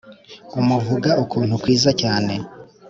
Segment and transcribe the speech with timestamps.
[0.61, 2.33] umuvuga ukuntu kwiza cyane